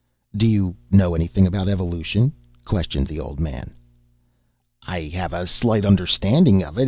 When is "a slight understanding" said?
5.31-6.63